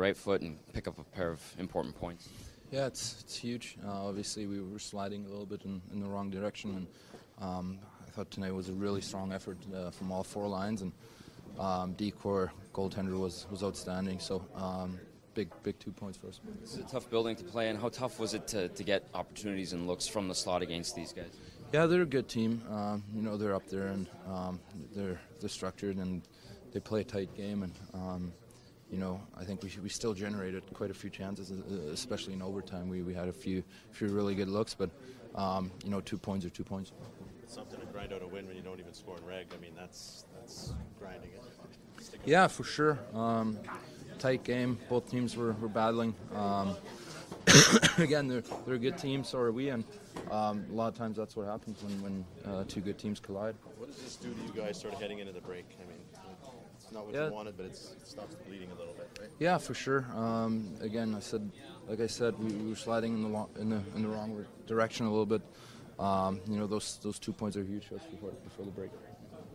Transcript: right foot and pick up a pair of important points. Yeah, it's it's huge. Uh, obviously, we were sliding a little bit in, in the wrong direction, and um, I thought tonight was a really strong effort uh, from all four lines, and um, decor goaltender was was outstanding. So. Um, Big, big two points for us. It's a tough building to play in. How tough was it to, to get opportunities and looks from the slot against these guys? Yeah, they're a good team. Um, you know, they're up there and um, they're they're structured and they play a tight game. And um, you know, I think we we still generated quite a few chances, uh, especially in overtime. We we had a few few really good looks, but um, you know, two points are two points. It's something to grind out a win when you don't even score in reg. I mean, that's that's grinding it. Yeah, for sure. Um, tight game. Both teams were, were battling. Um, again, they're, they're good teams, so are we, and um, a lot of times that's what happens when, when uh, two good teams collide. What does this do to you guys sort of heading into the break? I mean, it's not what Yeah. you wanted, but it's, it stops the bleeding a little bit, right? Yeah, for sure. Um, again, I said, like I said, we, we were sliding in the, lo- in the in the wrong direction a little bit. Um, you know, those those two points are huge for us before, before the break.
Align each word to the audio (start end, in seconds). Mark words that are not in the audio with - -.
right 0.00 0.16
foot 0.16 0.40
and 0.42 0.58
pick 0.72 0.88
up 0.88 0.98
a 0.98 1.04
pair 1.04 1.30
of 1.30 1.40
important 1.58 1.94
points. 1.94 2.28
Yeah, 2.70 2.86
it's 2.86 3.20
it's 3.20 3.36
huge. 3.36 3.76
Uh, 3.84 4.08
obviously, 4.08 4.46
we 4.46 4.60
were 4.60 4.78
sliding 4.78 5.26
a 5.26 5.28
little 5.28 5.46
bit 5.46 5.62
in, 5.64 5.82
in 5.92 6.00
the 6.00 6.08
wrong 6.08 6.30
direction, 6.30 6.70
and 6.76 6.86
um, 7.46 7.78
I 8.06 8.10
thought 8.10 8.30
tonight 8.30 8.54
was 8.54 8.68
a 8.68 8.72
really 8.72 9.00
strong 9.00 9.32
effort 9.32 9.58
uh, 9.74 9.90
from 9.90 10.12
all 10.12 10.24
four 10.24 10.48
lines, 10.48 10.82
and 10.82 10.92
um, 11.58 11.92
decor 11.94 12.52
goaltender 12.72 13.18
was 13.18 13.46
was 13.50 13.62
outstanding. 13.62 14.18
So. 14.20 14.44
Um, 14.54 14.98
Big, 15.32 15.48
big 15.62 15.78
two 15.78 15.92
points 15.92 16.18
for 16.18 16.26
us. 16.26 16.40
It's 16.60 16.76
a 16.76 16.82
tough 16.82 17.08
building 17.08 17.36
to 17.36 17.44
play 17.44 17.68
in. 17.68 17.76
How 17.76 17.88
tough 17.88 18.18
was 18.18 18.34
it 18.34 18.48
to, 18.48 18.68
to 18.68 18.82
get 18.82 19.06
opportunities 19.14 19.72
and 19.72 19.86
looks 19.86 20.08
from 20.08 20.26
the 20.26 20.34
slot 20.34 20.60
against 20.60 20.96
these 20.96 21.12
guys? 21.12 21.30
Yeah, 21.72 21.86
they're 21.86 22.02
a 22.02 22.04
good 22.04 22.28
team. 22.28 22.60
Um, 22.68 23.04
you 23.14 23.22
know, 23.22 23.36
they're 23.36 23.54
up 23.54 23.68
there 23.68 23.86
and 23.86 24.08
um, 24.26 24.58
they're 24.92 25.20
they're 25.38 25.48
structured 25.48 25.96
and 25.98 26.22
they 26.72 26.80
play 26.80 27.02
a 27.02 27.04
tight 27.04 27.32
game. 27.36 27.62
And 27.62 27.74
um, 27.94 28.32
you 28.90 28.98
know, 28.98 29.20
I 29.38 29.44
think 29.44 29.62
we 29.62 29.70
we 29.82 29.88
still 29.88 30.14
generated 30.14 30.62
quite 30.74 30.90
a 30.90 30.94
few 30.94 31.10
chances, 31.10 31.50
uh, 31.52 31.92
especially 31.92 32.34
in 32.34 32.42
overtime. 32.42 32.88
We 32.88 33.02
we 33.02 33.14
had 33.14 33.28
a 33.28 33.32
few 33.32 33.62
few 33.92 34.08
really 34.08 34.34
good 34.34 34.48
looks, 34.48 34.74
but 34.74 34.90
um, 35.34 35.70
you 35.84 35.90
know, 35.90 36.00
two 36.00 36.18
points 36.18 36.44
are 36.44 36.50
two 36.50 36.64
points. 36.64 36.92
It's 37.42 37.54
something 37.54 37.78
to 37.78 37.86
grind 37.86 38.12
out 38.12 38.22
a 38.22 38.26
win 38.26 38.46
when 38.46 38.56
you 38.56 38.62
don't 38.62 38.80
even 38.80 38.92
score 38.92 39.16
in 39.16 39.24
reg. 39.24 39.46
I 39.56 39.60
mean, 39.60 39.72
that's 39.76 40.24
that's 40.40 40.72
grinding 40.98 41.30
it. 41.30 41.42
Yeah, 42.24 42.46
for 42.48 42.64
sure. 42.64 42.98
Um, 43.14 43.58
tight 44.18 44.44
game. 44.44 44.78
Both 44.88 45.10
teams 45.10 45.36
were, 45.36 45.52
were 45.54 45.68
battling. 45.68 46.14
Um, 46.34 46.76
again, 47.98 48.28
they're, 48.28 48.42
they're 48.66 48.78
good 48.78 48.98
teams, 48.98 49.28
so 49.28 49.38
are 49.38 49.52
we, 49.52 49.70
and 49.70 49.84
um, 50.30 50.64
a 50.70 50.74
lot 50.74 50.88
of 50.88 50.94
times 50.94 51.16
that's 51.16 51.36
what 51.36 51.46
happens 51.46 51.82
when, 51.82 52.02
when 52.02 52.24
uh, 52.44 52.64
two 52.68 52.80
good 52.80 52.98
teams 52.98 53.18
collide. 53.18 53.54
What 53.78 53.90
does 53.90 54.02
this 54.02 54.16
do 54.16 54.32
to 54.32 54.40
you 54.40 54.62
guys 54.62 54.80
sort 54.80 54.94
of 54.94 55.00
heading 55.00 55.18
into 55.18 55.32
the 55.32 55.40
break? 55.40 55.64
I 55.80 55.88
mean, 55.88 55.98
it's 56.90 56.96
not 56.96 57.06
what 57.06 57.14
Yeah. 57.14 57.26
you 57.28 57.32
wanted, 57.32 57.56
but 57.56 57.66
it's, 57.66 57.92
it 57.92 58.04
stops 58.06 58.34
the 58.34 58.42
bleeding 58.44 58.68
a 58.72 58.74
little 58.74 58.94
bit, 58.94 59.08
right? 59.20 59.30
Yeah, 59.38 59.58
for 59.58 59.74
sure. 59.74 60.04
Um, 60.14 60.74
again, 60.80 61.14
I 61.14 61.20
said, 61.20 61.48
like 61.88 62.00
I 62.00 62.08
said, 62.08 62.36
we, 62.38 62.50
we 62.50 62.68
were 62.70 62.74
sliding 62.76 63.14
in 63.14 63.22
the, 63.22 63.28
lo- 63.28 63.48
in 63.60 63.70
the 63.70 63.80
in 63.94 64.02
the 64.02 64.08
wrong 64.08 64.44
direction 64.66 65.06
a 65.06 65.10
little 65.10 65.24
bit. 65.26 65.42
Um, 66.00 66.40
you 66.48 66.58
know, 66.58 66.66
those 66.66 66.98
those 67.02 67.20
two 67.20 67.32
points 67.32 67.56
are 67.56 67.62
huge 67.62 67.84
for 67.86 67.94
us 67.94 68.02
before, 68.10 68.30
before 68.42 68.64
the 68.64 68.70
break. 68.72 68.90